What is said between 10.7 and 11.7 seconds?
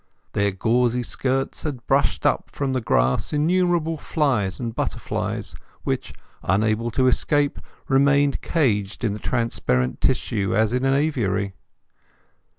in an aviary.